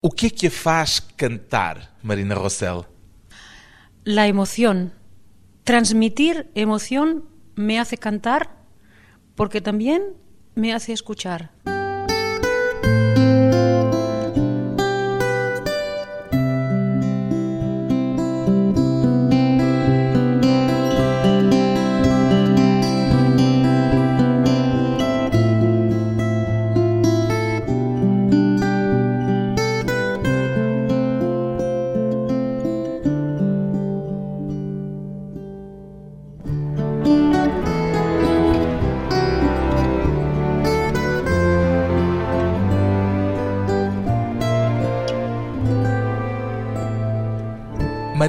[0.00, 0.30] O que é
[1.16, 2.86] cantar, Marina Rossell?
[4.04, 4.92] La emoción.
[5.64, 7.24] Transmitir emoción
[7.56, 8.48] me hace cantar
[9.34, 10.14] porque también
[10.54, 11.50] me hace escuchar.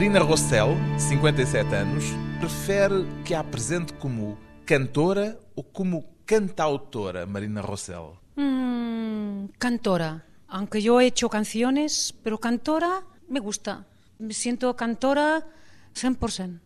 [0.10, 2.04] Marina Rossell, 57 anos,
[2.40, 8.18] prefere que a apresente como cantora ou como cantautora, Marina Rossell?
[8.36, 10.26] Mm, cantora.
[10.48, 13.86] Aunque yo he hecho canciones, pero cantora me gusta.
[14.18, 15.46] Me siento cantora
[15.94, 16.60] 100%.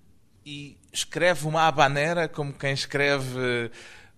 [0.46, 3.70] E escreve uma habanera como quem escreve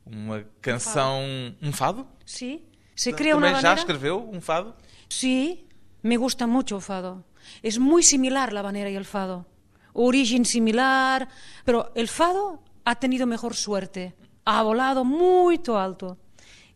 [0.05, 1.23] uma canção,
[1.63, 2.07] um fado?
[2.27, 2.63] Sí.
[2.95, 4.75] Se crea Também una já escreveu um fado?
[5.09, 5.65] Sí,
[6.03, 7.25] me gusta mucho el fado.
[7.61, 9.45] Es muy similar la habanera y el fado.
[9.93, 11.27] Origen similar,
[11.63, 14.15] pero el fado ha tenido mejor suerte.
[14.45, 16.17] Ha volado muy alto.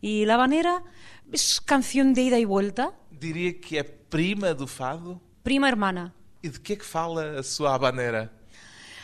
[0.00, 0.82] Y la habanera
[1.30, 5.20] es canción de ida y vuelta, Diria que é prima do fado?
[5.44, 6.14] prima hermana.
[6.42, 8.32] E de que é que fala a sua habanera?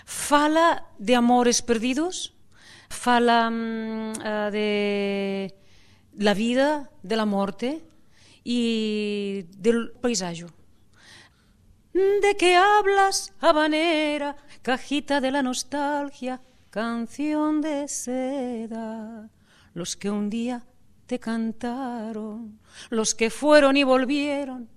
[0.06, 2.32] Fala de amores perdidos,
[2.88, 5.54] fala mm, eh, de
[6.24, 7.84] la vida, de la muerte
[8.42, 10.46] y del paisaje.
[11.96, 19.30] ¿De qué hablas, habanera, cajita de la nostalgia, canción de seda?
[19.72, 20.66] Los que un día
[21.06, 24.68] te cantaron, los que fueron y volvieron,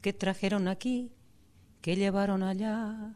[0.00, 1.10] que trajeron aquí,
[1.80, 3.12] que llevaron allá.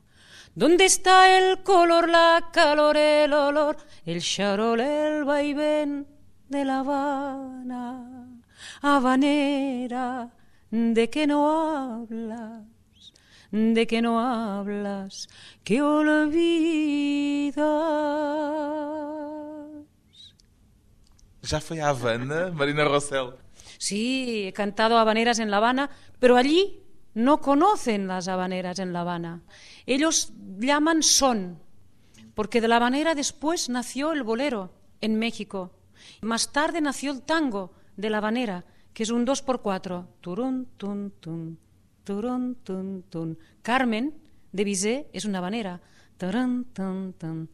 [0.56, 6.08] ¿Dónde está el color, la calor, el olor, el charol, el vaivén
[6.48, 8.28] de La Habana?
[8.80, 10.32] Habanera,
[10.72, 12.71] ¿de qué no hablas?
[13.52, 15.28] ¿De qué no hablas?
[15.62, 17.62] Que olvidas.
[21.42, 23.34] Já foi à Havana, Marina Rossell?
[23.78, 26.80] Sí, he cantado habaneras en La Habana, pero allí
[27.12, 29.42] no conocen las habaneras en La Habana.
[29.84, 31.60] Ellos llaman son,
[32.34, 35.72] porque de la habanera después nació el bolero en México.
[36.22, 38.64] Más tarde nació el tango de la habanera,
[38.94, 40.06] que es un 2x4.
[40.22, 41.58] Turun, tun, tun,
[42.04, 43.38] turun, tun, tun.
[43.62, 44.14] Carmen
[44.52, 45.80] de Bizet es una habanera.
[46.16, 47.48] Tarán, tan, tan.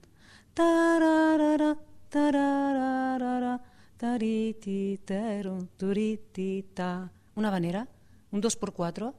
[0.54, 1.76] Tararara,
[2.08, 3.60] tararara,
[3.96, 7.10] tariti, terun, turitita.
[7.34, 7.86] Una habanera,
[8.32, 9.14] un 2x4.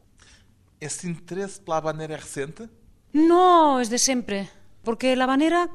[0.80, 2.70] Esse interesse pela habanera é recente?
[3.12, 4.50] No, es de siempre,
[4.84, 5.70] porque la habanera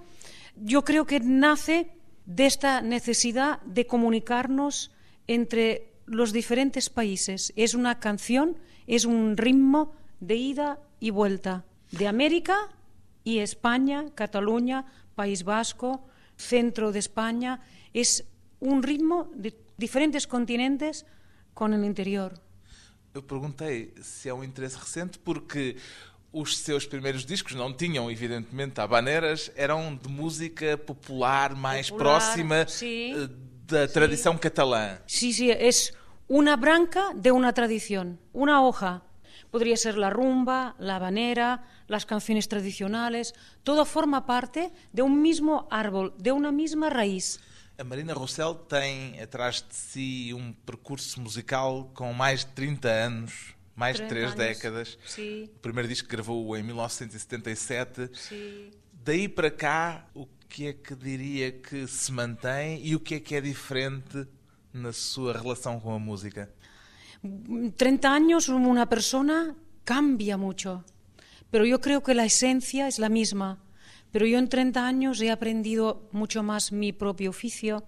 [0.56, 1.90] yo creo que nace
[2.26, 4.92] de esta necesidad de comunicarnos
[5.26, 7.52] entre los diferentes países.
[7.56, 12.56] Es una canción, es un ritmo de ida y vuelta de América
[13.24, 16.06] y España, Cataluña, País Vasco,
[16.36, 17.60] centro de España.
[17.92, 18.24] Es
[18.60, 21.06] un ritmo de diferentes continentes
[21.54, 22.34] con el interior.
[23.14, 25.76] Eu perguntei se é um interesse recente porque
[26.32, 32.66] os seus primeiros discos não tinham, evidentemente, habaneiras, eram de música popular, mais Popular, próxima
[32.66, 33.14] sim.
[33.14, 33.28] eh,
[33.66, 34.98] da tradição catalã.
[35.06, 35.94] Sí, sí, es
[36.28, 39.02] una branca de una tradición, una hoja.
[39.50, 43.34] Podría ser la rumba, la habanera, las canciones tradicionales.
[43.62, 47.40] Todo forma parte de un mismo árbol, de una misma raíz.
[47.78, 53.32] A Marina Rossell tem atrás de si um percurso musical com mais de 30 anos,
[53.74, 54.38] mais de 30 três anos.
[54.38, 54.98] décadas.
[55.06, 58.10] Sí, O primeiro disco que gravou em 1977.
[58.12, 58.70] sí.
[59.04, 63.20] Daí para cá, o que é que diria que se mantém e o que é
[63.20, 64.26] que é diferente
[64.74, 66.50] na sua relação com a música?
[67.76, 69.54] 30 años una persona
[69.84, 70.84] cambia mucho,
[71.50, 73.60] pero yo creo que la esencia es la misma.
[74.10, 77.84] Pero yo en 30 años he aprendido mucho más mi propio oficio,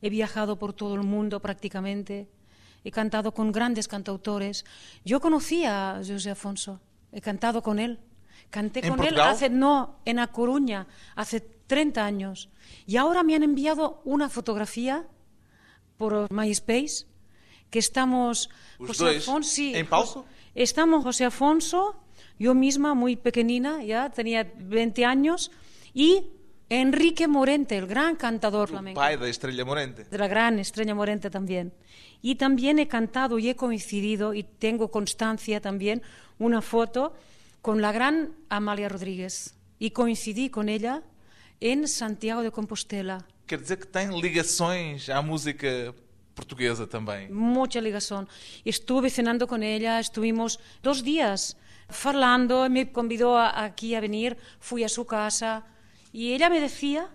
[0.00, 2.28] he viajado por todo el mundo prácticamente,
[2.84, 4.64] he cantado con grandes cantautores.
[5.04, 6.80] Yo conocí a José Afonso,
[7.12, 7.98] he cantado con él.
[8.48, 9.28] Canté ¿En con él Portugal?
[9.28, 12.48] hace, no, en A Coruña, hace 30 años.
[12.86, 15.06] Y ahora me han enviado una fotografía
[15.96, 17.06] por MySpace
[17.70, 18.48] que estamos
[18.78, 20.24] Os José dois Afonso, sí, em palco?
[20.54, 21.96] Estamos José Afonso,
[22.38, 25.50] yo misma muy pequeñina, ya tenía 20 años,
[25.92, 26.30] y
[26.68, 28.98] Enrique Morente, el gran cantador flamenco.
[29.00, 30.04] pai da Estrela Morente.
[30.04, 31.72] de la gran Estrella Morente también.
[32.22, 36.02] Y también he cantado y he coincidido, y tengo constancia también,
[36.38, 37.14] una foto
[37.62, 39.54] con la gran Amalia Rodríguez.
[39.78, 41.02] Y coincidí con ella
[41.60, 43.26] en Santiago de Compostela.
[43.46, 45.94] Quer dizer que tem ligações à música
[46.34, 47.30] portuguesa também.
[47.30, 48.26] Mucha ligación.
[48.64, 51.56] Estuve cenando con ella, estuvimos dos días
[52.04, 55.64] hablando, me convidó a- aquí a venir, fui a su casa
[56.12, 57.08] y ella me decía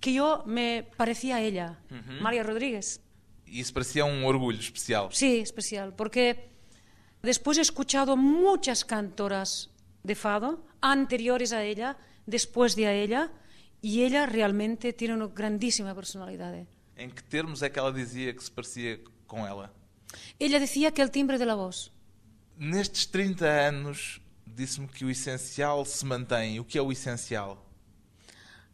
[0.00, 1.78] que yo me parecía a ella,
[2.20, 3.00] María Rodríguez.
[3.46, 5.08] E isso parecia um orgulho especial.
[5.12, 6.50] Sí, especial, porque
[7.22, 9.70] después he escuchado muchas cantoras
[10.02, 11.96] de fado anteriores a ella,
[12.26, 13.30] después de a ella,
[13.86, 16.52] y ella realmente tiene una grandísima personalidad.
[16.96, 18.98] Em que termos é que ela dizia que se parecia
[19.28, 19.72] com ela?
[20.40, 21.92] Ella decía que el timbre de la voz.
[22.58, 26.58] Nestes 30 anos, disse-me que o essencial se mantém.
[26.58, 27.62] O que é o essencial?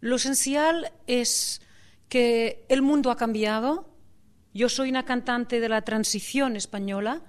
[0.00, 1.60] Lo esencial es
[2.08, 3.84] que el mundo ha cambiado.
[4.54, 7.20] Yo soy una cantante de la transición española.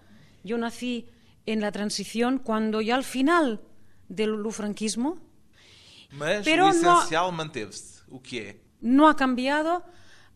[0.46, 1.10] Yo nací
[1.46, 3.60] en la transición cuando ya al final
[4.08, 5.33] del franquismo
[6.14, 8.02] Mas Pero o não- essencial manteve-se.
[8.10, 8.56] O que é?
[8.82, 9.84] no ha cambiado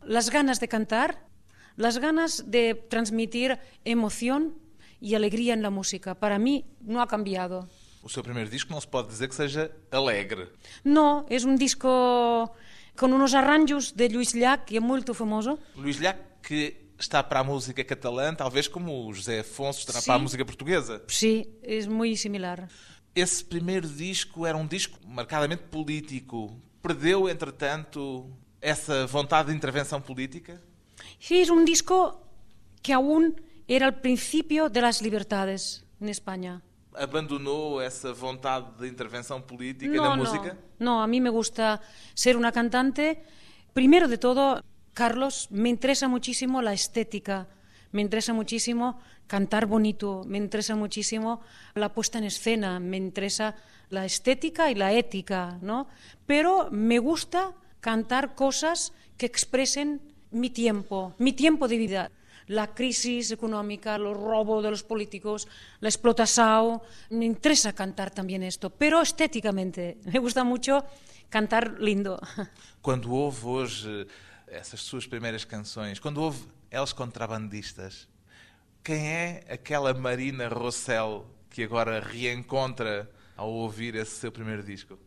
[0.03, 1.27] las ganas de cantar,
[1.75, 4.55] las ganas de transmitir emoción
[4.99, 6.15] y alegría en la música.
[6.15, 7.67] Para mí no ha cambiado.
[8.01, 10.49] O seu primeiro disco não se pode dizer que seja alegre.
[10.83, 12.53] No, es un disco
[12.95, 15.59] con unos arranjos de Luis Llach, que es muy famoso.
[15.75, 20.15] Luís Llach, que está para a música catalã, talvez como o José Afonso estará para
[20.15, 20.23] a Sim.
[20.23, 21.01] música portuguesa.
[21.07, 22.69] Sí, es muy similar.
[23.17, 26.53] Esse primeiro disco era um disco marcadamente político.
[26.83, 28.29] Perdeu, entretanto,
[28.61, 30.61] essa vontade de intervenção política?
[31.19, 32.21] Es un disco
[32.83, 33.33] que aún
[33.67, 36.61] era el principio de las libertades en España.
[36.93, 40.55] Abandonou essa vontade de intervenção política na no, música?
[40.77, 41.81] no, a mí me gusta
[42.13, 43.23] ser una cantante.
[43.73, 44.61] Primero de todo,
[44.93, 47.47] Carlos, me interesa muchísimo la estética,
[47.91, 51.41] me interesa muchísimo cantar bonito, me interesa muchísimo
[51.75, 53.55] la puesta en escena, me interesa
[53.89, 55.87] la estética y la ética, ¿no?
[56.25, 60.01] Pero me gusta cantar cosas que expresen
[60.31, 62.11] mi tiempo, mi tiempo de vida.
[62.47, 65.49] La crisis económica, los robos de los políticos,
[65.81, 66.81] la explotación.
[67.09, 69.97] Me interesa cantar también esto, pero estéticamente.
[70.05, 70.85] Me gusta mucho
[71.29, 72.19] cantar lindo.
[72.81, 74.07] Quando houve hoje
[74.47, 76.39] essas suas primeiras canções, quando houve
[76.71, 78.07] elas contrabandistas,
[78.83, 84.97] quem é aquela Marina Rossell que agora reencontra ao ouvir esse seu primeiro disco?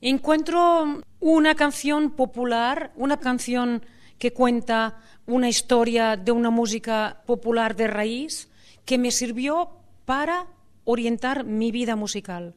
[0.00, 3.82] Encuentro una canción popular, una canción
[4.18, 8.48] que cuenta una historia de una música popular de raíz
[8.84, 9.70] que me sirvió
[10.04, 10.46] para
[10.84, 12.54] orientar mi vida musical.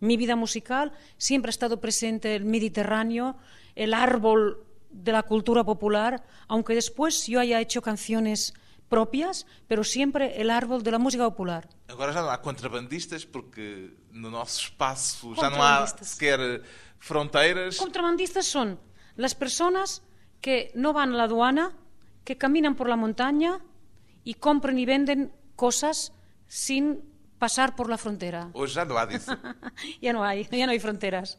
[0.00, 3.36] Mi vida musical siempre ha estado presente el Mediterráneo,
[3.76, 8.54] el árbol de la cultura popular, aunque después yo haya hecho canciones
[8.88, 11.68] propias, pero siempre el árbol de la música popular.
[11.88, 16.62] Agora já não há contrabandistas porque no nosso espaço já não há sequer
[16.98, 17.78] fronteiras.
[17.78, 18.78] Contrabandistas son
[19.16, 20.02] las personas
[20.40, 21.72] que no van a la aduana,
[22.24, 23.60] que caminan por la montaña
[24.24, 26.12] y compran y venden cosas
[26.46, 27.09] sin
[27.40, 28.50] pasar por la frontera.
[28.52, 29.30] Hoje já não há disso.
[30.00, 31.38] ya no hay, ya no hay fronteras.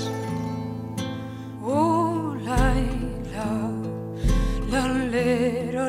[1.64, 2.64] Oh, la,
[3.34, 3.50] la,
[4.72, 5.24] la, la, la,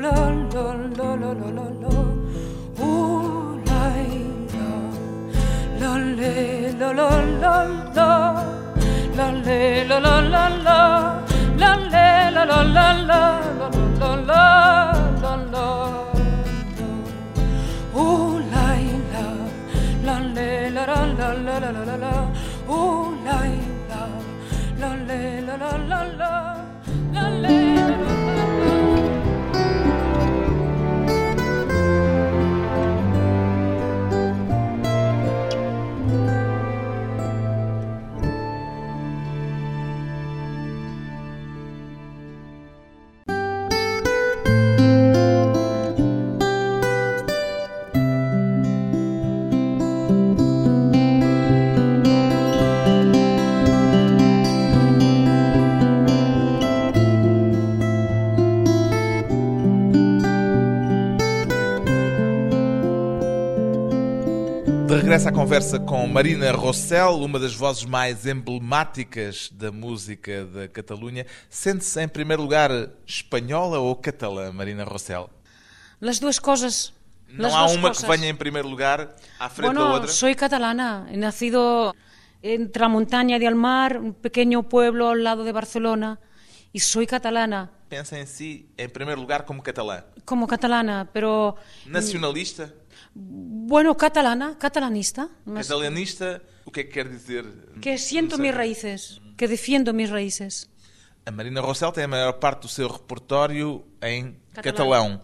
[0.04, 0.16] la,
[0.54, 0.68] la,
[1.22, 1.98] la, la, la.
[2.80, 3.86] Oh, la,
[4.54, 4.70] la,
[5.80, 6.32] la, la, la,
[6.64, 6.76] la,
[7.42, 7.56] la,
[7.96, 8.10] la,
[9.16, 9.28] la, la,
[9.88, 10.44] la, la, la,
[12.46, 13.42] la, la, la,
[14.00, 14.84] la, la,
[65.24, 71.26] Regresso à conversa com Marina Rossell, uma das vozes mais emblemáticas da música da Catalunha.
[71.50, 72.70] Sente-se, em primeiro lugar,
[73.08, 75.30] espanhola ou catalã, Marina Rossell?
[76.02, 76.92] Las duas cosas.
[77.30, 78.04] Não las há uma cosas.
[78.04, 80.12] que venha em primeiro lugar à frente da Bueno, outra?
[80.12, 81.08] soy catalana.
[81.10, 81.96] He nacido
[82.42, 86.20] entre la montaña de Almar, un pequeño pueblo al lado de Barcelona,
[86.74, 87.72] y soy catalana.
[87.88, 90.04] Pensa em si, em primeiro lugar, como catalã.
[90.26, 92.74] Como catalana, pero Nacionalista?
[93.74, 95.30] Bueno, catalana, catalanista.
[95.46, 96.42] más- Catalanista?
[96.66, 97.44] O que é que quer dizer?
[97.82, 100.70] Que siento mis raíces, que defiendo mis raíces.
[101.26, 105.18] A Marina Rossell tem a maior parte do seu repertório em Catalão.
[105.18, 105.22] catalão.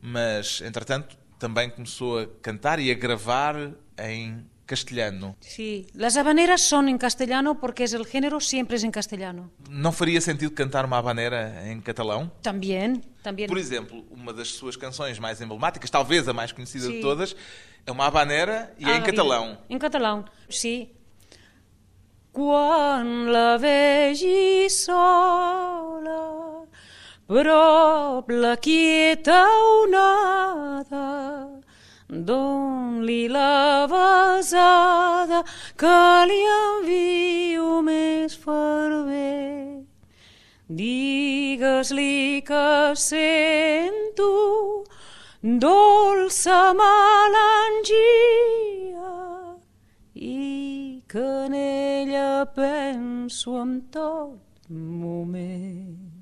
[0.00, 3.56] Mas, entretanto, também começou a cantar e a gravar
[3.98, 5.34] em castelhano.
[5.40, 9.50] Sí, las habaneras son en castellano porque el género siempre es en castellano.
[9.68, 12.30] Não faria sentido cantar uma habanera em catalão?
[12.42, 13.48] También, también.
[13.48, 17.00] Por exemplo, uma das suas canções mais emblemáticas, talvez a mais conhecida de Sim.
[17.02, 17.34] todas,
[17.84, 19.58] é uma habanera e é em Ah, catalão.
[19.68, 20.92] En catalán, sí.
[22.32, 26.62] Quan la vegi sola,
[27.26, 29.46] prop la quieta
[29.82, 31.49] onada,
[32.10, 35.44] don-li la besada
[35.78, 39.86] que li envio més fervent.
[40.68, 44.30] Digues-li que sento
[45.42, 47.96] dolça melangia
[50.14, 54.38] i que en ella penso en tot
[54.68, 56.19] moment.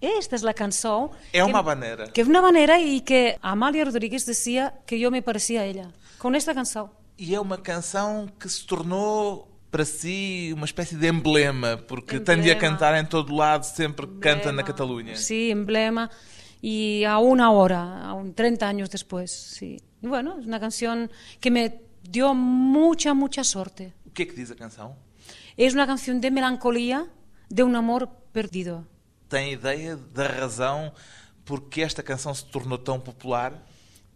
[0.00, 1.10] Esta é a canção.
[1.32, 2.08] É uma maneira.
[2.08, 5.92] Que é uma maneira e que Amália Rodrigues dizia que eu me parecia a ela,
[6.18, 6.90] com esta canção.
[7.18, 12.52] E é uma canção que se tornou para si uma espécie de emblema, porque tendia
[12.52, 14.36] a cantar em todo lado sempre que emblema.
[14.36, 15.16] canta na Catalunha.
[15.16, 16.10] Sim, sí, emblema.
[16.62, 19.76] E a uma hora, a 30 anos depois, sim.
[19.78, 19.84] Sí.
[20.02, 21.08] E, bueno, é uma canção
[21.40, 21.72] que me
[22.02, 23.92] deu muita, muita sorte.
[24.04, 24.96] O que é que diz a canção?
[25.56, 27.06] É uma canção de melancolia
[27.50, 28.86] de um amor perdido.
[29.28, 30.92] Tem ideia da razão
[31.44, 33.52] porque esta canção se tornou tão popular?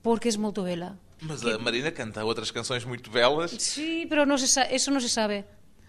[0.03, 0.99] Porque es muy bella.
[1.23, 3.51] Mas a Marina canta outras canções muito belas.
[3.51, 4.07] Se
[4.47, 5.45] sa- eso no se sabe.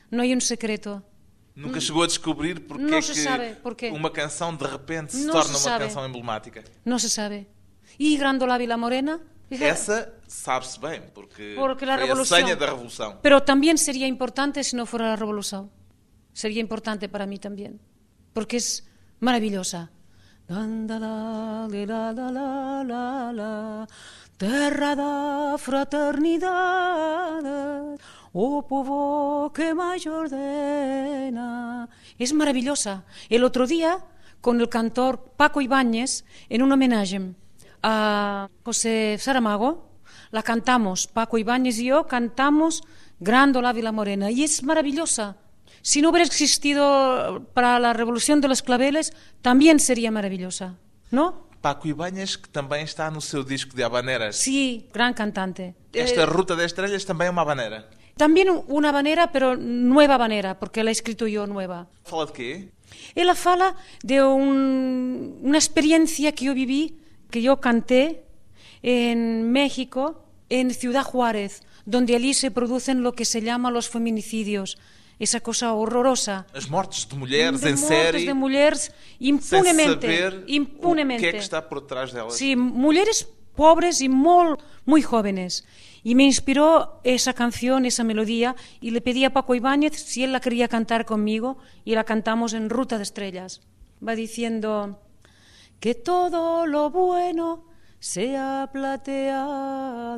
[0.09, 1.01] No hay un secreto.
[1.55, 3.89] Nunca chegou a descobrir porque Não é se que sabe porquê.
[3.91, 6.63] uma canção de repente se Não torna se uma canção emblemática.
[6.83, 7.47] No se sabe.
[7.99, 9.19] Y Grandola Vila Morena.
[9.49, 12.39] Essa sabe-se bem, porque, Porque foi revolución.
[12.39, 13.19] a senha da revolução.
[13.21, 15.69] Pero también sería importante si no fuera la revolución.
[16.33, 17.79] Sería importante para mí también.
[18.33, 18.87] Porque es
[19.21, 19.89] maravillosa.
[24.37, 27.43] Terra da fraternidad,
[28.33, 31.87] oh povo que mayor ordena.
[32.17, 33.05] Es maravillosa.
[33.29, 33.99] El otro día,
[34.41, 37.35] con el cantor Paco Ibáñez, en un homenaje
[37.83, 39.91] a José Saramago,
[40.31, 42.83] la cantamos, Paco Ibáñez y yo cantamos
[43.19, 45.37] Grándola Vila Morena y es maravillosa.
[45.81, 50.75] Si no hubiera existido para la revolución de los claveles, también sería maravillosa,
[51.11, 51.49] ¿no?
[51.61, 54.35] Paco Ibáñez, que também está no seu disco de habaneras.
[54.37, 55.75] Sí, gran cantante.
[55.93, 57.85] Esta Eh, Ruta das Estrellas também é uma habanera.
[58.17, 61.87] también una habanera, pero nueva habanera, porque la he escrito yo nueva.
[62.03, 62.51] Fala de quê?
[63.15, 66.97] Ella fala de un- una experiencia que yo viví,
[67.29, 68.25] que yo canté
[68.83, 74.77] en México, en Ciudad Juárez, donde allí se producen lo que se llama los feminicidios.
[75.21, 76.47] Esa cosa horrorosa.
[76.51, 80.01] As mortes de mulheres de em mortes série, de mulheres sem impunemente.
[80.01, 81.21] saber impunemente.
[81.21, 82.33] o que é que está por trás delas.
[82.33, 85.63] Sí, mulheres pobres y muy, muy jóvenes.
[86.03, 90.31] Y me inspiró esa canción, esa melodía, y le pedí a Paco Ibáñez si él
[90.31, 93.61] la quería cantar conmigo, y la cantamos en Ruta de Estrellas.
[94.01, 94.99] Va diciendo
[95.79, 97.65] que todo lo bueno
[97.99, 100.09] sea plateado,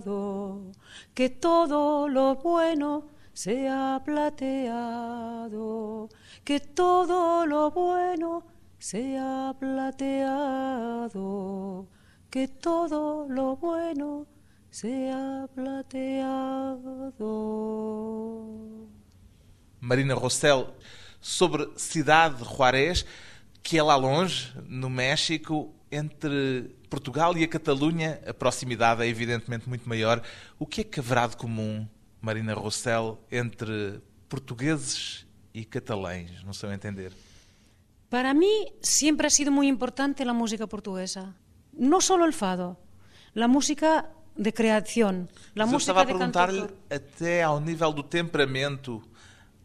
[1.13, 5.47] que todo lo bueno sea plateado,
[6.43, 8.43] que todo lo bueno
[8.77, 11.07] sea plateado,
[12.29, 14.27] que todo lo bueno
[14.69, 17.19] sea plateado.
[19.79, 20.67] Marina Rossell,
[21.19, 23.05] sobre Cidade de Juarez,
[23.61, 29.69] que é lá longe, no México, entre Portugal e a Catalunha, a proximidade é evidentemente
[29.69, 30.21] muito maior.
[30.59, 31.87] O que é que haverá de comum,
[32.23, 37.11] Marina Rossell, entre portugueses e catalães, no seu entender?
[38.09, 41.35] Para mí siempre ha sido muy importante la música portuguesa.
[41.73, 42.79] No solo el fado,
[43.33, 47.91] la música de creación, la Mas eu estava música a de perguntar-lhe, até ao nível
[47.91, 49.03] do temperamento,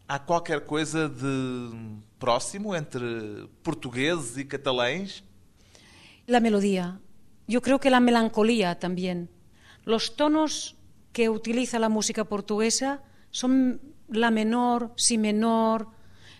[0.05, 1.71] há qualquer coisa de
[2.19, 5.23] próximo entre portugueses e catalães?
[6.27, 6.99] La melodía.
[7.47, 9.29] Yo creo que la melancolía también.
[9.85, 10.75] Los tonos
[11.11, 13.01] que utiliza la música portuguesa
[13.31, 15.87] son la menor, si menor,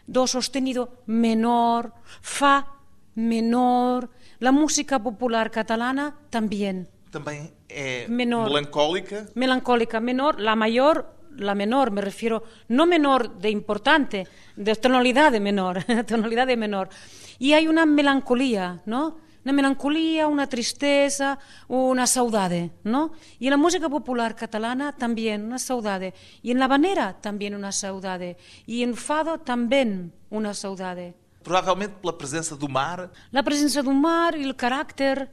[0.07, 2.79] do sostenido menor, fa
[3.15, 4.09] menor.
[4.39, 6.88] La música popular catalana también.
[7.11, 8.49] Também é Menor.
[8.49, 9.29] melancólica?
[9.35, 15.39] Melancólica menor, la mayor, la menor, me refiero, no menor de importante, de tonalidad de
[15.39, 16.89] menor, tonalidad de menor.
[17.38, 19.17] Y hay una melancolía, ¿no?
[19.43, 23.13] Una melancolía, una tristeza, una saudade, ¿no?
[23.39, 26.13] Y en la música popular catalana también una saudade.
[26.41, 28.38] Y en la banera también una saudade.
[28.65, 31.15] Y en fado también una saudade.
[31.41, 35.29] Provavelmente pela presença do mar, La presencia de un mar y el carácter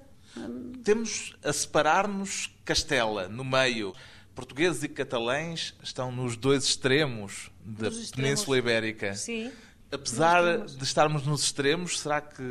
[0.84, 3.92] temos a separar-nos Castela, no meio.
[4.34, 8.28] Portugueses e catalães estão nos dois extremos da Dos extremos.
[8.28, 9.14] Península Ibérica.
[9.14, 9.50] Sí.
[9.90, 12.42] Apesar de estarmos nos extremos, será que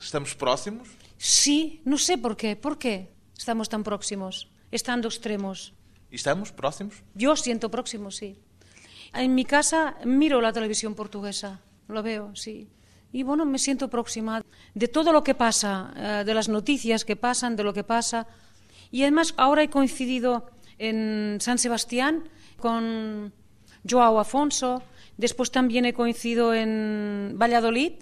[0.00, 0.88] estamos próximos?
[1.24, 2.56] Sí, no sé por qué.
[2.56, 5.72] ¿Por qué estamos tan próximos, estando extremos?
[6.10, 7.04] Estamos próximos?
[7.14, 8.40] Yo siento próximo, sí.
[9.14, 12.68] En mi casa miro la televisión portuguesa, lo veo, sí.
[13.12, 14.42] Y bueno, me siento próxima
[14.74, 18.26] de todo lo que pasa, eh, de las noticias que pasan, de lo que pasa.
[18.90, 22.24] Y además ahora he coincidido en San Sebastián
[22.58, 23.32] con
[23.88, 24.82] Joao Afonso,
[25.18, 27.92] después también he coincidido en Valladolid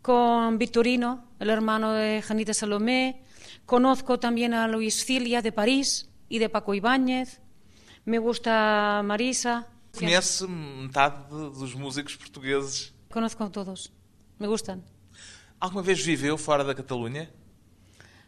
[0.00, 3.24] con Victorino, el hermano de Janita Salomé.
[3.66, 7.40] Conozco también a Luis Cilia de París y de Paco Ibáñez.
[8.04, 9.66] Me gusta Marisa.
[9.98, 12.94] Conhece metade dos músicos portugueses.
[13.10, 13.92] Conozco a todos.
[14.38, 14.84] Me gustan.
[15.58, 17.28] Alguma vez viveu fora da Catalunha?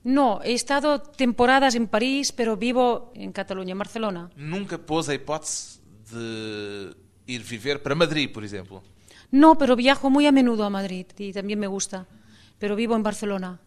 [0.05, 4.31] No, he estado temporadas en París, pero vivo en Cataluña, en Barcelona.
[4.37, 6.96] Nunca pôs a hipótese de
[7.27, 8.83] ir viver para Madrid, por exemplo?
[9.31, 12.07] No, pero viajo muy a menudo a Madrid y también me gusta.
[12.62, 13.59] Pero vivo en Barcelona.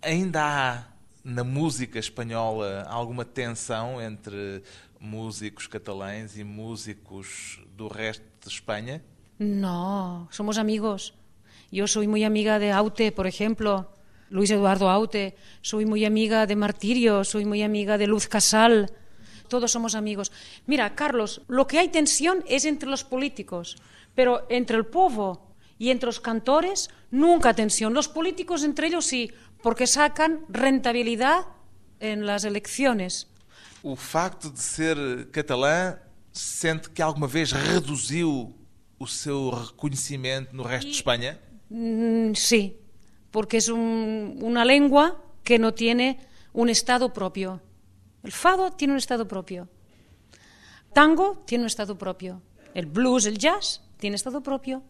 [0.00, 0.88] Ainda há
[1.22, 4.62] na música espanhola alguma tensão entre
[4.98, 9.04] músicos catalães e músicos do resto de Espanha?
[9.38, 11.12] No, somos amigos.
[11.70, 13.92] Yo soy muy amiga de Aute, por ejemplo,
[14.30, 15.36] Luis Eduardo Aute.
[15.60, 18.90] Soy muy amiga de Martirio, soy muy amiga de Luz Casal.
[19.48, 20.32] Todos somos amigos.
[20.64, 23.76] Mira, Carlos, lo que hay tensión es entre los políticos,
[24.14, 25.47] pero entre el povo
[25.78, 27.94] y entre los cantores nunca tensión.
[27.94, 29.30] Los políticos entre ellos sí,
[29.62, 31.46] porque sacan rentabilidad
[32.00, 33.28] en las elecciones.
[33.82, 35.98] O facto de ser catalã
[36.32, 38.54] sente que alguma vez reduziu
[38.98, 41.38] o seu reconhecimento no resto de Espanha?
[41.70, 42.76] Mm, sí,
[43.30, 46.18] porque es un- una lengua que no tiene
[46.52, 47.60] un estado propio.
[48.24, 49.68] El fado tiene un estado propio.
[50.92, 52.42] Tango tiene un estado propio.
[52.74, 54.82] El blues, el jazz, tiene estado propio.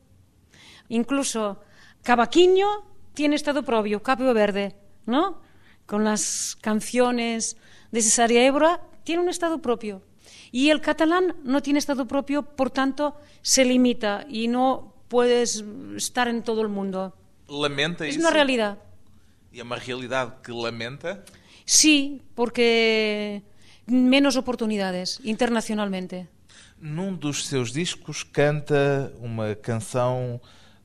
[0.89, 1.61] Incluso
[2.03, 2.69] Cavaquinho
[3.15, 4.75] tiene estado propio, Capio Verde,
[5.07, 5.41] ¿no?
[5.87, 7.57] Con las canciones
[7.91, 10.03] de Cesaria Évora, tiene un estado propio.
[10.53, 15.65] Y el catalán no tiene estado propio, por tanto, se limita y no puedes
[15.97, 17.15] estar en todo el mundo.
[17.49, 18.21] Lamenta Es isso?
[18.21, 18.79] una realidad.
[19.53, 21.25] É uma realidade que lamenta?
[21.65, 23.43] Sí, porque
[23.87, 26.29] menos oportunidades internacionalmente.
[26.81, 30.41] Num dos seus discos canta uma canção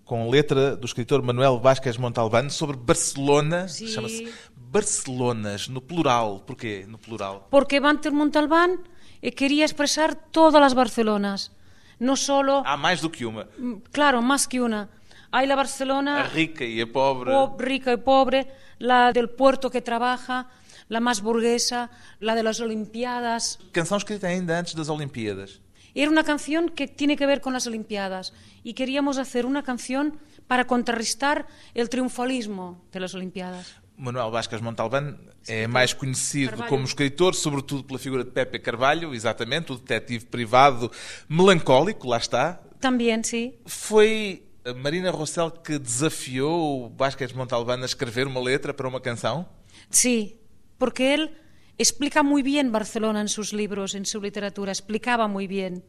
[0.06, 3.68] com letra do escritor Manuel Vázquez Montalbán sobre Barcelona.
[3.68, 6.44] Chama-se Barcelonas, no plural.
[6.46, 7.48] Porquê no plural?
[7.50, 8.82] Porque Banter Montalbán
[9.22, 11.52] eh, quería expresar todas las Barcelonas.
[12.00, 13.48] no solo, Há mais do que uma.
[13.94, 14.90] claro, más que una.
[15.32, 17.32] Hay la Barcelona A rica e a pobre.
[17.32, 18.48] po- rica y pobre,
[18.80, 20.50] la del puerto que trabaja,
[20.90, 21.90] la más burguesa,
[22.20, 23.58] la de las Olimpiadas.
[23.72, 25.62] Canção escrita ainda antes das Olimpíadas.
[25.96, 30.20] Era una canción que tiene que ver con las Olimpiadas y queríamos hacer una canción
[30.48, 33.76] para contrarrestar el triunfalismo de las Olimpiadas.
[33.96, 36.70] Manuel Vasquez Montalbán é mais conhecido Carvalho.
[36.70, 40.92] como escritor, sobretudo pela figura de Pepe Carvalho, exatamente, o detetive privado
[41.30, 42.60] melancólico, lá está.
[42.82, 43.54] También, sí.
[43.66, 49.00] Foi a Marina Rossell que desafiou o Vasquez Montalbán a escrever uma letra para uma
[49.00, 49.46] canção?
[49.90, 50.38] Sí,
[50.80, 51.32] porque él
[51.78, 55.84] explica muy bien Barcelona en sus libros, en su literatura, explicaba muy bien.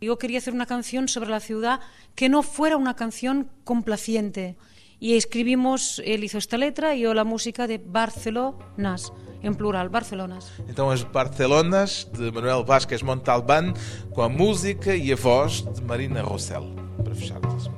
[0.00, 1.80] Yo quería hacer una canción sobre la ciudad
[2.16, 4.56] que no fuera una canción complaciente.
[4.98, 10.52] Y escribimos, él hizo esta letra y yo la música de Barcelonas, en plural, Barcelonas.
[10.68, 13.74] Então as Barcelonas de Manuel Vasquez Montalbán
[14.12, 16.74] com a música e a voz de Marina Rossell.
[17.02, 17.70] Para fecharmos.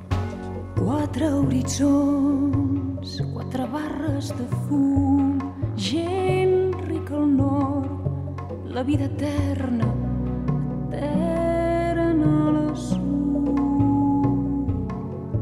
[0.77, 5.39] Quatre horitzons, quatre barres de fum,
[5.75, 6.14] gent
[8.75, 9.85] la vida eterna,
[10.91, 13.55] eterna la sud.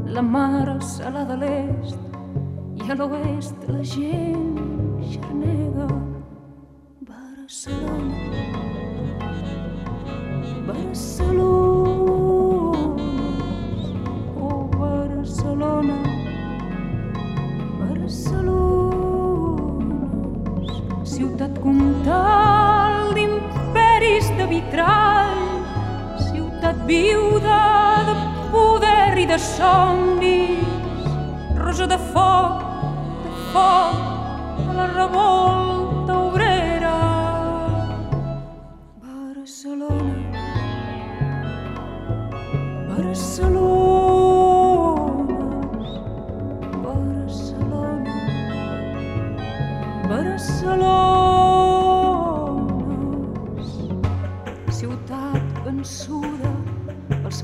[0.06, 1.98] La mar salada a l'est
[2.78, 5.88] i a l'oest la gent xarnega.
[7.10, 8.14] Barcelona,
[10.68, 11.53] Barcelona,
[26.86, 28.14] viuda de
[28.52, 31.08] poder i de somnis,
[31.56, 32.64] rosa de foc,
[33.24, 34.00] de foc,
[34.66, 35.63] de la revolta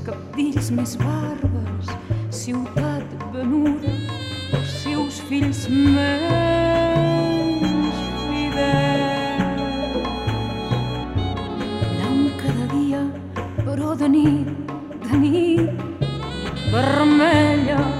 [0.01, 1.89] els capdills més bàrbars,
[2.33, 3.91] ciutat venuda,
[4.57, 6.71] els seus fills menys
[8.25, 10.01] fidels.
[11.93, 13.03] Blanc cada dia,
[13.61, 14.49] però de nit,
[15.05, 15.69] de nit,
[16.73, 17.90] vermella.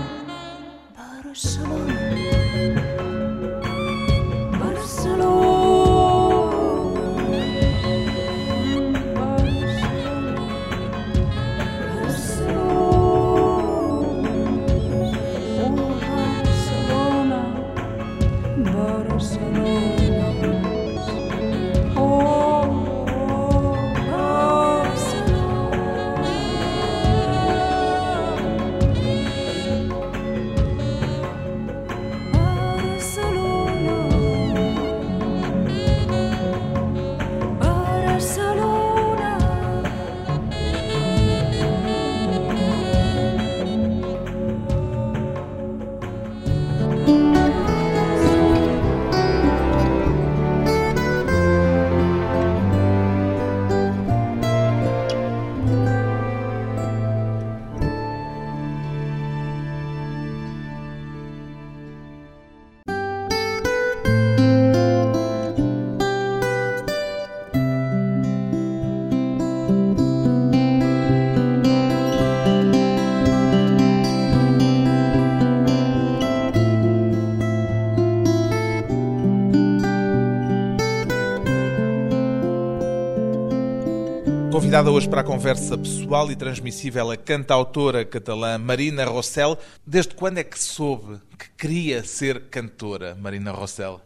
[84.82, 89.56] Convidada hoje para a conversa pessoal e transmissível a cantautora catalã Marina Rossell.
[89.86, 94.02] Desde quando é que soube que queria ser cantora, Marina Rossell?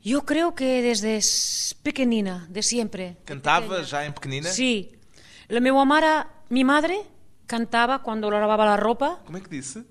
[0.00, 1.18] Yo creo que desde
[1.82, 3.08] pequeñina, de siempre.
[3.08, 4.48] de Cantava já em pequenina?
[4.48, 4.92] Sí.
[5.48, 7.02] La meva mare, mi madre,
[7.48, 9.18] cantaba cuando lavaba la ropa.
[9.26, 9.84] Como é que disse?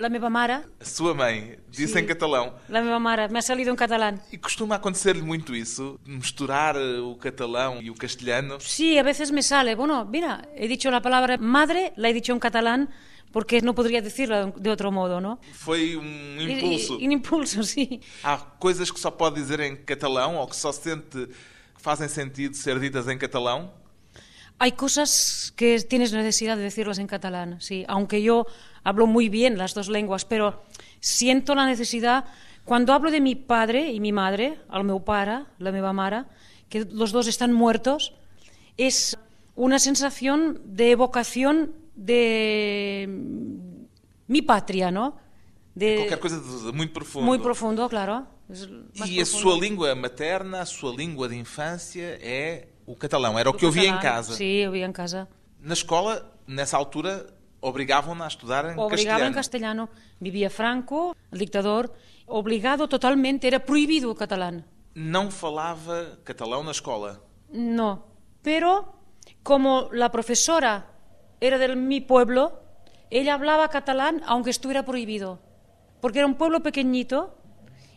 [0.00, 1.98] La meva mare, A sua mãe disse Sim.
[2.00, 2.54] em catalão.
[2.70, 4.18] la meva mare, me ha salido en catalán.
[4.32, 6.00] E costuma acontecer-lhe muito isso?
[6.06, 8.58] Misturar eh, o catalão e o castelhano?
[8.60, 9.74] Sí, a veces me sale.
[9.76, 12.88] Bueno, mira, he dicho la palabra madre, la he dicho en catalán
[13.30, 15.38] porque no podría decirla de otro modo, ¿no?
[15.52, 16.96] Foi um impulso.
[16.98, 18.00] y- Un impulso, sí.
[18.24, 21.26] Há coisas que só pode dizer em catalão ou que só sente
[21.76, 23.70] que fazem sentido ser ditas em catalão?
[24.58, 28.46] Hay cosas que tienes necesidad de decirlas en catalán, sí, aunque yo
[28.84, 30.62] hablo muy bien las dos lenguas, pero
[31.00, 32.24] siento la necesidad,
[32.64, 36.24] cuando hablo de mi padre y mi madre, al meu pare, la meva mare,
[36.68, 38.14] que los dos están muertos,
[38.76, 39.18] es
[39.56, 43.08] una sensación de evocación de
[44.28, 45.16] mi patria, ¿no?
[45.74, 47.26] De, Qualquer coisa de, muito profundo.
[47.26, 48.26] Muy profundo, claro.
[48.50, 53.38] E a sua língua materna, a sua língua de infância é o catalão.
[53.38, 54.34] Era o que eu via em casa.
[54.34, 55.28] Sí, eu via en casa.
[55.60, 57.26] Na escola, nessa altura,
[57.60, 59.34] obrigavam-na a estudar em en castelhano.
[59.34, 59.88] castellano.
[60.18, 61.92] Vivía Franco, el dictador,
[62.26, 64.64] obligado totalmente, era prohibido el catalán.
[64.94, 67.22] Não falava catalão na escola.
[67.52, 68.04] No,
[68.42, 69.00] pero
[69.42, 70.86] como la profesora
[71.40, 72.60] era de mi pueblo,
[73.10, 75.40] ella hablaba catalán aunque estuviera prohibido,
[76.00, 77.38] porque era un pueblo pequeñito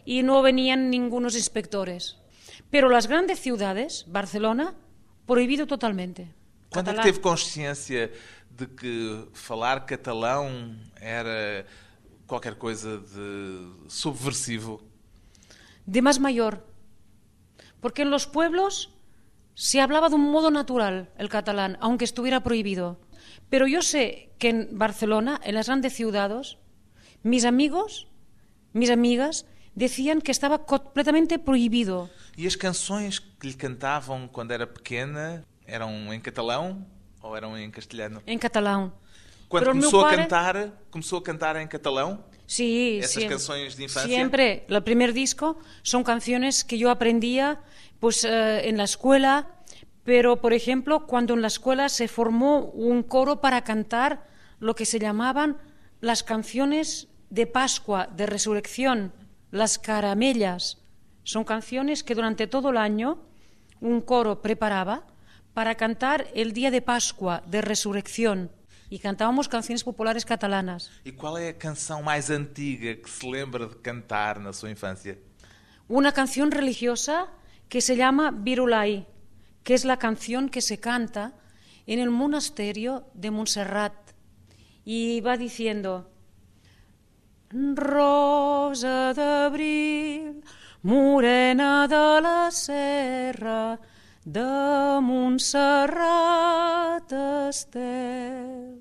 [0.05, 2.17] y no venían ningunos inspectores.
[2.69, 4.75] Pero las grandes ciudades, Barcelona,
[5.25, 6.33] prohibido totalmente.
[6.73, 8.11] Quando é que teve consciência
[8.49, 11.65] de que falar catalão era
[12.27, 14.81] qualquer coisa de subversivo?
[15.85, 16.65] de más mayor,
[17.79, 18.91] porque en los pueblos
[19.55, 22.99] se hablaba de un modo natural el catalán, aunque estuviera prohibido.
[23.49, 26.57] Pero yo sé que en Barcelona, en las grandes ciudades,
[27.21, 28.07] mis amigos,
[28.73, 32.09] mis amigas, decían que estaba completamente prohibido.
[32.37, 36.85] E as canções que lhe cantavam quando era pequena eram em catalão
[37.21, 38.21] ou eram em castelhano?
[38.25, 38.91] En catalán.
[39.47, 42.23] Quando Pero começou a cantar, começou a cantar em catalão?
[42.47, 44.07] Sí, Esas siem- canciones de infancia.
[44.09, 47.61] Siempre, el primer disco son canciones que yo aprendía
[47.99, 49.47] pues eh, en la escuela,
[50.03, 54.27] pero por ejemplo, cuando en la escuela se formó un coro para cantar
[54.59, 55.57] lo que se llamaban
[56.01, 59.13] las canciones de Pascua, de Resurrección,
[59.51, 60.79] las caramellas.
[61.23, 63.21] Son canciones que durante todo el año
[63.79, 65.05] un coro preparaba
[65.53, 68.51] para cantar el día de Pascua, de Resurrección.
[68.89, 70.91] Y cantábamos canciones populares catalanas.
[71.03, 75.17] E qual é a canção mais antiga que se lembra de cantar na sua infância?
[75.87, 77.27] una canción religiosa
[77.69, 79.07] que se llama Virulai,
[79.63, 81.33] que es la canción que se canta
[81.85, 83.93] en el monasterio de Montserrat.
[84.85, 86.09] Y va diciendo,
[87.49, 90.43] Rosa d'abril,
[90.81, 93.79] morena de la serra,
[94.25, 96.03] de Montserrat
[97.11, 98.79] estel.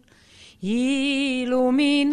[0.63, 2.13] Il·lumineu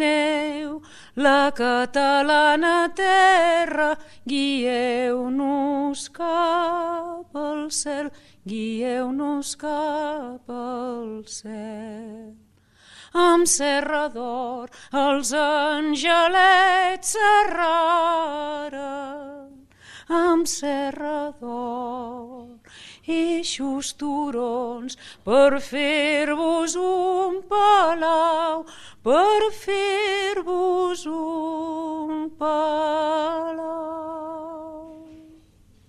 [1.14, 8.10] la catalana terra, guieu-nos cap al cel,
[8.42, 12.34] guieu-nos cap al cel.
[13.14, 18.90] Amb serra d'or els angelets serraren,
[20.08, 22.58] amb serra d'or
[23.06, 28.64] eixos turons per fer-vos un palau,
[29.02, 32.30] per fer-vos un
[33.70, 34.96] palau.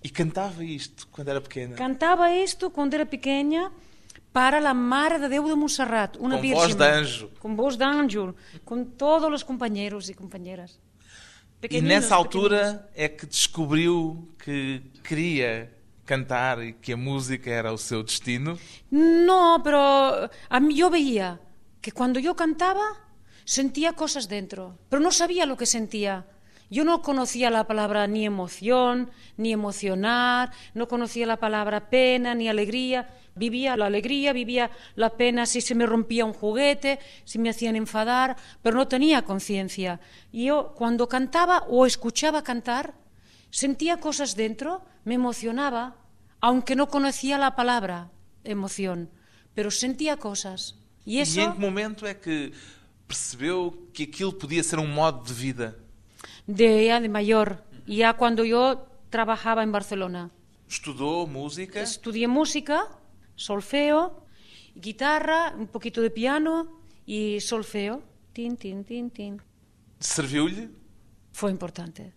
[0.04, 1.76] E cantava isto quando era pequena?
[1.76, 3.70] Cantava isto quando era pequena
[4.32, 6.58] para la Mare de Déu de Montserrat, una Com virgen.
[6.58, 7.30] voz de anjo.
[7.38, 10.78] Com voz de ángel, com todos os companheiros e companheiras.
[11.62, 12.12] E nessa pequeninos.
[12.12, 15.70] altura é que descobriu que queria
[16.04, 18.58] cantar e que a música era o seu destino?
[18.90, 21.40] No, pero a mí yo veía
[21.80, 22.82] que cuando yo cantaba
[23.44, 26.26] sentía cosas dentro, pero no sabía lo que sentía.
[26.70, 32.48] Yo no conocía la palabra ni emoción, ni emocionar, no conocía la palabra pena, ni
[32.48, 33.10] alegría.
[33.34, 37.76] Vivía la alegría, vivía la pena si se me rompía un juguete, si me hacían
[37.76, 40.00] enfadar, pero no tenía conciencia.
[40.32, 42.94] Y yo cuando cantaba o escuchaba cantar,
[43.52, 45.94] sentía cosas dentro, me emocionaba,
[46.40, 48.10] aunque no conocía la palabra
[48.42, 49.10] emoción,
[49.54, 50.80] pero sentía cosas.
[51.04, 52.50] Y E eso em que momento é que
[53.06, 55.76] percebeu que aquilo podia ser um modo de vida?
[56.48, 60.30] de ya de mayor, ya cuando yo trabajaba en Barcelona.
[60.66, 61.82] Estudou música?
[61.82, 62.88] Estudié música,
[63.36, 64.24] solfeo,
[64.74, 68.02] guitarra, un poquito de piano y solfeo.
[68.32, 69.42] Tin, tin, tin, tin.
[70.00, 70.70] Serviu-lhe?
[71.32, 72.14] Fue importante.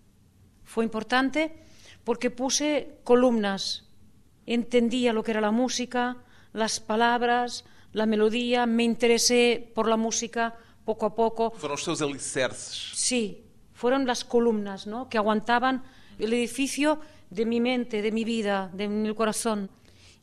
[0.76, 1.56] Fue importante
[2.04, 3.86] porque puse columnas.
[4.46, 6.18] Entendía lo que era la música,
[6.52, 11.54] las palabras, la melodía, me interesé por la música poco a poco.
[11.56, 12.92] Os seus alicerces.
[12.94, 15.08] Sí, fueron las columnas ¿no?
[15.08, 15.82] que aguantaban
[16.20, 19.70] el edificio de mi mente, de mi vida, de mi corazón.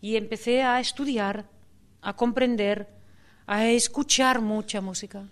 [0.02, 1.48] Y empecé a estudiar,
[2.02, 2.92] a comprender,
[3.46, 5.24] a escuchar mucha música.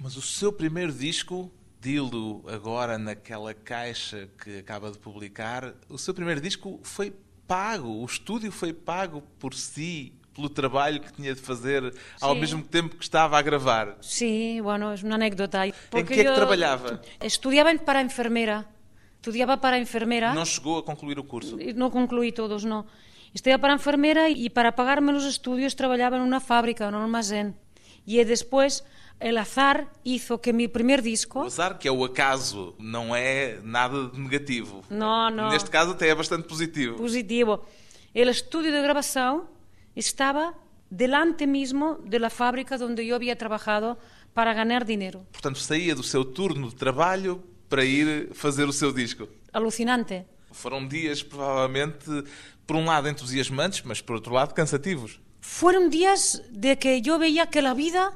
[0.00, 1.48] Mas o seu primeiro disco,
[1.84, 5.74] pedi-lo agora naquela caixa que acaba de publicar.
[5.86, 7.12] O seu primeiro disco foi
[7.46, 12.62] pago, o estúdio foi pago por si, pelo trabalho que tinha de fazer ao mesmo
[12.62, 13.98] tempo que estava a gravar.
[14.00, 15.66] Sim, sí, bueno, é uma anedota.
[15.66, 15.72] Em
[16.06, 17.02] que é que trabalhava?
[17.22, 18.66] Estudava para enfermeira.
[19.16, 20.32] Estudava para enfermeira.
[20.32, 21.58] Não chegou a concluir o curso?
[21.76, 22.86] Não concluí todos, não.
[23.34, 27.54] Estudava para enfermeira e para pagar-me os estudos trabalhava numa fábrica, num armazém.
[28.06, 28.82] E é depois
[29.20, 31.40] el azar hizo que mi primer disco...
[31.40, 34.82] O azar, que é o acaso, não é nada de negativo.
[34.90, 35.50] Não, não.
[35.50, 36.96] Neste caso até é bastante positivo.
[36.96, 37.64] Positivo.
[38.12, 39.44] El estudio de grabación
[39.94, 40.54] estaba
[40.90, 43.98] delante mismo de la fábrica donde yo había trabajado
[44.32, 45.26] para ganar dinero.
[45.32, 49.28] Portanto, saía do seu turno de trabalho para ir fazer o seu disco.
[49.52, 50.26] Alucinante.
[50.52, 52.06] Foram dias, provavelmente,
[52.66, 55.20] por um lado entusiasmantes, mas por outro lado cansativos.
[55.40, 58.12] Fueron días de que yo veía que la vida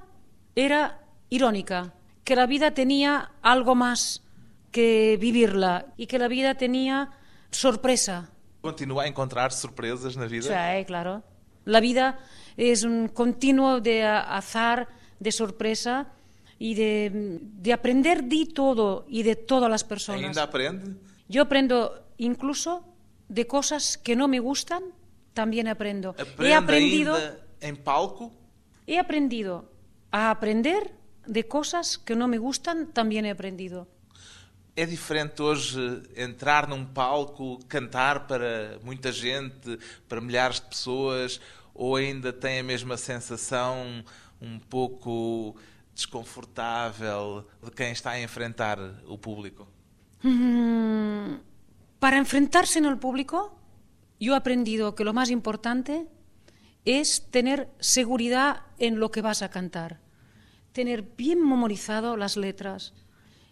[0.59, 0.99] era
[1.31, 1.95] irónica,
[2.25, 4.25] que la vida tenía algo más
[4.73, 7.11] que vivirla y que la vida tenía
[7.51, 8.31] sorpresa.
[8.61, 10.51] Continua a encontrar surpresas na vida?
[10.51, 11.23] Sí, claro.
[11.65, 12.19] La vida
[12.57, 14.89] es un continuo de azar,
[15.21, 16.11] de sorpresa
[16.59, 20.25] y de, de aprender de todo y de todas las personas.
[20.25, 20.99] ¿Ainda aprende?
[21.29, 22.83] Yo aprendo incluso
[23.29, 24.83] de cosas que no me gustan,
[25.35, 26.11] también aprendo.
[26.19, 27.17] Aprende he aprendido,
[27.61, 28.33] em palco?
[28.89, 29.78] he aprendido
[30.11, 30.95] a aprender
[31.27, 33.87] de cosas que no me gustan, también he aprendido.
[34.77, 41.41] É diferente hoje entrar num palco, cantar para muita gente, para milhares de pessoas,
[41.75, 44.05] ou ainda tem a mesma sensação
[44.41, 45.57] um pouco
[45.95, 49.67] desconfortável de quem está a enfrentar o público?
[50.23, 51.39] Mm,
[51.99, 53.59] Para enfrentarse en el público,
[54.21, 56.07] yo he aprendido que lo más importante
[56.89, 60.01] es tener seguridad en lo que vas a cantar,
[60.73, 62.95] tener bien memorizado las letras,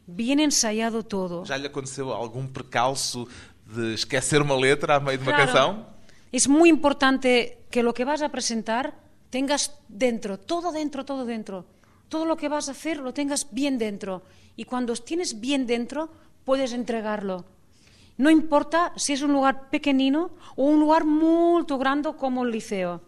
[0.07, 1.45] bien ensayado todo.
[1.45, 3.29] Já lhe aconteceu algum percalço
[3.67, 5.53] de esquecer uma letra a meio de Claro.
[5.53, 5.87] canção?
[6.33, 8.95] Es muy importante que lo que vas a presentar
[9.29, 11.67] tengas dentro, todo dentro, todo dentro.
[12.09, 14.23] Todo lo que vas a hacer lo tengas bien dentro.
[14.57, 16.09] Y cuando tienes bien dentro,
[16.45, 17.45] puedes entregarlo.
[18.17, 23.03] No importa si es un lugar pequeñino o un lugar muy grande como el liceo.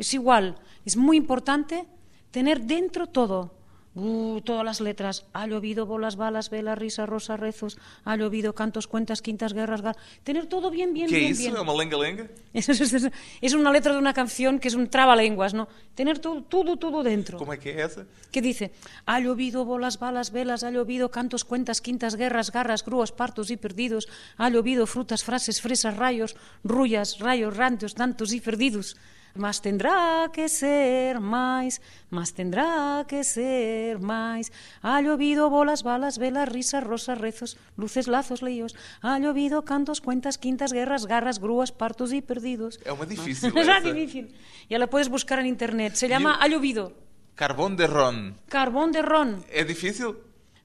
[0.00, 0.56] Es igual.
[0.86, 1.84] Es muy importante
[2.30, 3.52] tener dentro todo.
[3.92, 5.26] Uh, todas las letras.
[5.34, 7.76] Ha llovido bolas, balas, velas, risas, rosas, rezos.
[8.04, 9.96] Ha llovido cantos, cuentas, quintas, guerras, gar...
[10.22, 11.42] Tener todo bien, bien, que é bien, isso?
[11.42, 11.56] bien.
[11.56, 12.30] É uma lenga-lenga?
[12.54, 13.10] Es, es- es-
[13.42, 15.66] es una letra de una canción que es un trabalenguas, ¿no?
[15.96, 17.36] Tener todo, todo, todo dentro.
[17.36, 18.06] Como é que é essa?
[18.30, 18.70] Que dice,
[19.10, 23.56] ha llovido bolas, balas, velas, ha llovido cantos, cuentas, quintas, guerras, garras, grúas, partos y
[23.58, 24.06] perdidos,
[24.38, 28.96] ha llovido frutas, frases, fresas, rayos, rullas, rayos, rantos, tantos y perdidos.
[29.34, 34.50] Mas tendrá que ser más, más tendrá que ser más.
[34.82, 38.74] Ha llovido bolas, balas, velas, risas, rosas, rezos, luces, lazos, líos.
[39.02, 42.80] Ha llovido cantos, cuentas, quintas, guerras, garras, grúas, partos y perdidos.
[42.84, 44.34] É uma difícil Es difícil.
[44.68, 45.94] Ya la puedes buscar en internet.
[45.94, 46.92] Se llama Yo- Ha llovido.
[47.36, 48.36] Carbón de ron.
[48.48, 49.44] Carbón de ron.
[49.48, 50.16] É difícil?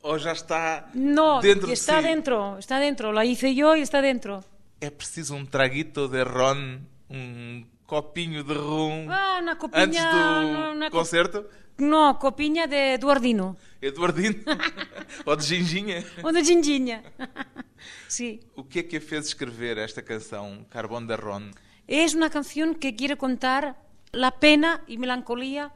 [0.02, 2.08] Ou já está No, dentro de está si?
[2.08, 3.12] dentro, está dentro.
[3.14, 4.44] La hice yo y está dentro.
[4.82, 10.92] É preciso um traguito de ron, um copinho de rum Ah, una antes do co-
[10.92, 11.50] concerto?
[11.78, 13.58] no, copiña de Eduardino.
[13.82, 14.42] Eduardino?
[15.26, 16.04] Ou de ginginha?
[16.24, 17.04] O de ginginha.
[18.08, 18.40] sí.
[18.56, 21.52] O que é que a fez escrever esta canção, Carbón de Ron?
[21.88, 23.76] Es una canción que quiere contar
[24.12, 25.74] la pena y melancolía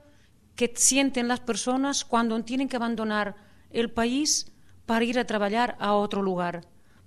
[0.56, 3.36] que sienten las personas cuando tienen que abandonar
[3.70, 4.52] el país
[4.86, 6.66] para ir a trabajar a otro lugar.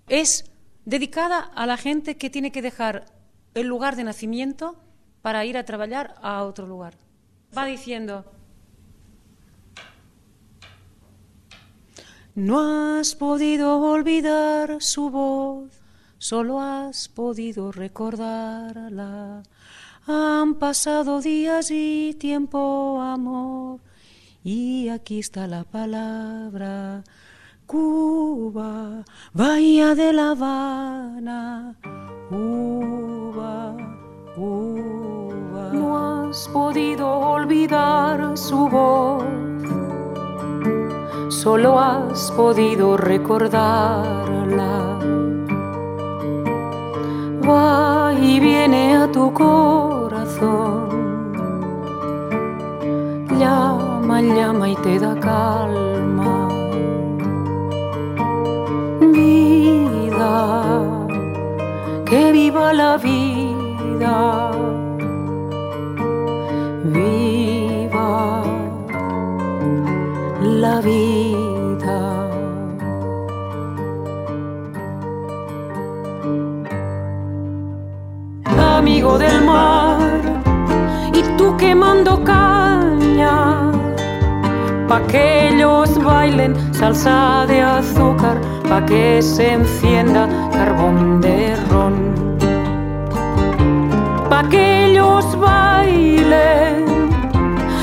[0.09, 0.45] Es
[0.85, 3.07] dedicada a la gente que tiene que dejar
[3.55, 4.79] el lugar de nacimiento
[5.23, 6.95] para ir a trabajar a otro lugar.
[7.57, 8.25] Va diciendo,
[12.35, 15.71] no has podido olvidar su voz,
[16.19, 19.43] solo has podido recordarla.
[20.07, 23.81] Han pasado días y tiempo, amor,
[24.43, 27.05] y aquí está la palabra.
[27.67, 31.77] Cuba, Bahía de La Habana,
[32.29, 33.77] Cuba,
[34.35, 34.82] Cuba.
[36.33, 39.23] Has podido olvidar su voz,
[41.29, 44.99] solo has podido recordarla.
[47.47, 50.89] Va y viene a tu corazón,
[53.39, 56.49] llama, llama y te da calma.
[59.01, 60.97] Vida,
[62.07, 64.62] que viva la vida
[79.03, 79.99] Del mar,
[81.13, 83.71] y tú quemando caña,
[84.89, 91.95] pa' que ellos bailen salsa de azúcar, pa' que se encienda carbón de ron.
[94.31, 96.87] Pa' que ellos bailen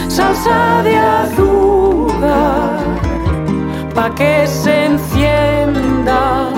[0.08, 2.80] salsa de azúcar,
[3.94, 6.50] pa' que se encienda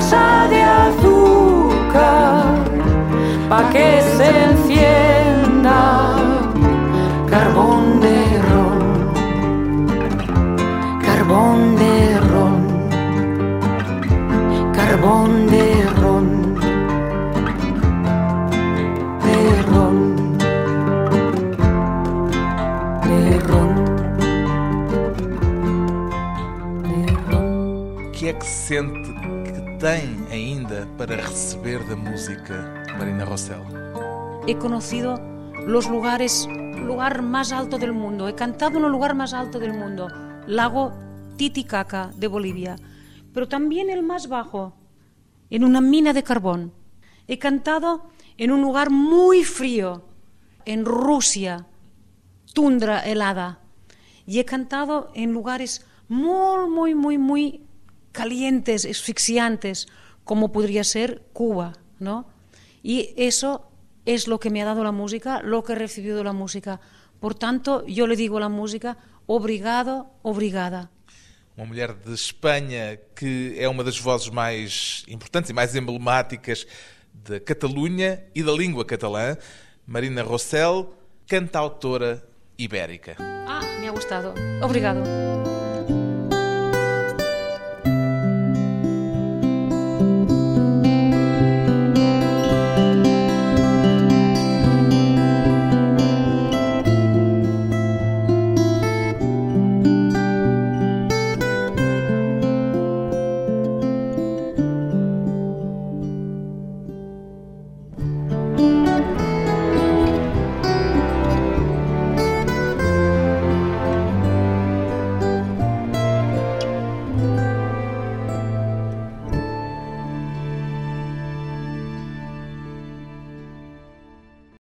[0.00, 2.44] salsa de azúcar,
[3.48, 5.80] pa' que se encienda
[7.30, 8.18] carbón de
[8.48, 8.80] ron,
[11.06, 12.56] carbón de ron,
[14.72, 15.66] carbón de
[16.00, 16.26] ron,
[19.26, 19.38] de
[19.70, 19.96] ron,
[23.16, 23.72] de ron,
[26.82, 28.12] de ron.
[28.12, 28.34] Que é
[29.84, 32.54] tem ainda para receber da música,
[32.96, 33.60] Marina Rossell?
[34.46, 35.20] He conocido
[35.66, 38.26] los lugares, lugar más alto del mundo.
[38.26, 40.08] He cantado en el lugar más alto del mundo,
[40.46, 40.94] lago
[41.36, 42.76] Titicaca de Bolivia,
[43.34, 44.74] pero también el más bajo,
[45.50, 46.72] en una mina de carbón.
[47.28, 48.08] He cantado
[48.38, 50.06] en un lugar muy frío,
[50.64, 51.66] en Rusia,
[52.54, 53.60] tundra helada.
[54.26, 57.63] Y he cantado en lugares muy, muy, muy, muy
[58.14, 59.86] calientes, asfixiantes,
[60.24, 62.26] como podría ser Cuba, ¿no?
[62.82, 63.68] Y eso
[64.06, 66.80] es lo que me ha dado la música, lo que he recibido de la música.
[67.20, 68.96] Por tanto, yo le digo a la música,
[69.26, 70.90] obrigado, obrigada.
[71.56, 76.66] Uma mulher de Espanha que é uma das vozes mais importantes e mais emblemáticas
[77.12, 79.36] da Catalunha e da língua catalã,
[79.86, 80.92] Marina Rossell,
[81.28, 82.26] cantautora
[82.58, 83.16] ibérica.
[83.20, 84.34] Ah, me ha gustado.
[84.62, 85.02] Obrigado.